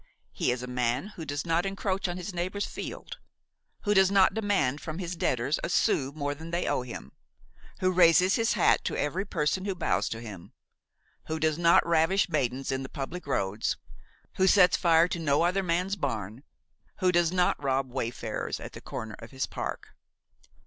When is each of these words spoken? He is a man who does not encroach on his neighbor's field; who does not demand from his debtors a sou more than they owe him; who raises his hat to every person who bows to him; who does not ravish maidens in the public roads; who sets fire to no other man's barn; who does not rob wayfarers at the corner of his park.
He 0.31 0.49
is 0.49 0.63
a 0.63 0.67
man 0.67 1.09
who 1.09 1.25
does 1.25 1.45
not 1.45 1.63
encroach 1.63 2.07
on 2.07 2.17
his 2.17 2.33
neighbor's 2.33 2.65
field; 2.65 3.19
who 3.81 3.93
does 3.93 4.09
not 4.09 4.33
demand 4.33 4.81
from 4.81 4.97
his 4.97 5.15
debtors 5.15 5.59
a 5.63 5.69
sou 5.69 6.11
more 6.11 6.33
than 6.33 6.49
they 6.49 6.67
owe 6.67 6.81
him; 6.81 7.11
who 7.81 7.91
raises 7.91 8.33
his 8.33 8.53
hat 8.53 8.83
to 8.85 8.97
every 8.97 9.25
person 9.27 9.65
who 9.65 9.75
bows 9.75 10.09
to 10.09 10.19
him; 10.19 10.53
who 11.27 11.39
does 11.39 11.59
not 11.59 11.85
ravish 11.85 12.29
maidens 12.29 12.71
in 12.71 12.81
the 12.81 12.89
public 12.89 13.27
roads; 13.27 13.77
who 14.37 14.47
sets 14.47 14.75
fire 14.75 15.07
to 15.07 15.19
no 15.19 15.43
other 15.43 15.61
man's 15.61 15.95
barn; 15.95 16.41
who 16.97 17.11
does 17.11 17.31
not 17.31 17.61
rob 17.61 17.91
wayfarers 17.91 18.59
at 18.59 18.73
the 18.73 18.81
corner 18.81 19.15
of 19.19 19.29
his 19.29 19.45
park. 19.45 19.89